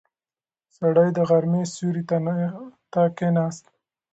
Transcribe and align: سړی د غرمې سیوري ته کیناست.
سړی 0.75 1.09
د 1.13 1.19
غرمې 1.29 1.63
سیوري 1.73 2.03
ته 2.93 3.01
کیناست. 3.17 3.65